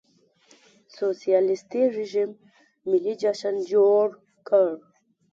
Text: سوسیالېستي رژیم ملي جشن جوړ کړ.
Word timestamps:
سوسیالېستي 0.97 1.81
رژیم 1.97 2.29
ملي 2.89 3.13
جشن 3.21 3.55
جوړ 3.71 4.05
کړ. 4.47 4.69